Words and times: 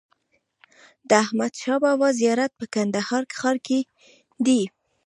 د 1.09 1.11
احمدشاه 1.23 1.79
بابا 1.83 2.09
زيارت 2.19 2.51
په 2.59 2.65
کندهار 2.73 3.23
ښار 3.37 3.57
کي 3.67 3.79
دئ. 4.45 4.61